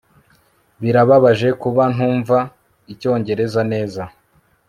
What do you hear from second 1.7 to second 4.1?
ntumva icyongereza neza